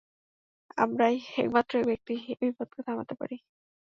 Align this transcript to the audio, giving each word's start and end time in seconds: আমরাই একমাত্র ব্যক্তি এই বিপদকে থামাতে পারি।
আমরাই 0.77 1.15
একমাত্র 1.37 1.73
ব্যক্তি 1.87 2.13
এই 2.31 2.49
বিপদকে 2.49 2.81
থামাতে 2.87 3.13
পারি। 3.19 3.35